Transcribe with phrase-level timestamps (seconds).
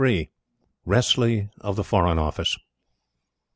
[0.83, 2.57] WRESSLEY OF THE FOREIGN OFFICE.